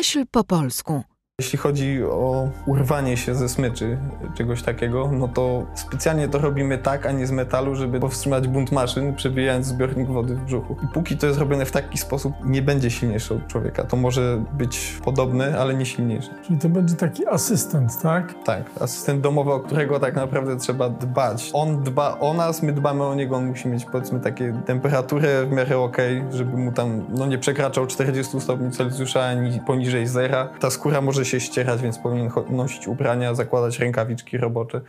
[0.00, 1.02] Myśl po polsku.
[1.40, 3.98] Jeśli chodzi o urwanie się ze smyczy,
[4.34, 8.72] czegoś takiego, no to specjalnie to robimy tak, a nie z metalu, żeby powstrzymać bunt
[8.72, 10.76] maszyn, przebijając zbiornik wody w brzuchu.
[10.84, 13.84] I póki to jest robione w taki sposób, nie będzie silniejsze od człowieka.
[13.84, 16.30] To może być podobne, ale nie silniejsze.
[16.46, 18.34] Czyli to będzie taki asystent, tak?
[18.44, 21.50] Tak, asystent domowy, o którego tak naprawdę trzeba dbać.
[21.52, 25.52] On dba o nas, my dbamy o niego, on musi mieć powiedzmy takie temperaturę w
[25.52, 30.48] miarę okej, żeby mu tam no, nie przekraczał 40 stopni Celsjusza ani poniżej zera.
[30.60, 34.80] Ta skóra może się ścierać, więc powinien nosić ubrania, zakładać rękawiczki robocze.